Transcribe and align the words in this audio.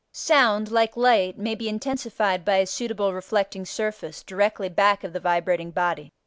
Sound, 0.13 0.71
like 0.71 0.97
light, 0.97 1.37
may 1.37 1.53
be 1.53 1.69
intensified 1.69 2.43
by 2.43 2.55
a 2.55 2.65
suitable 2.65 3.13
reflecting 3.13 3.65
surface 3.67 4.23
directly 4.23 4.67
back 4.67 5.03
of 5.03 5.13
the 5.13 5.19
vibrating 5.19 5.69
body 5.69 6.05
(cf. 6.05 6.11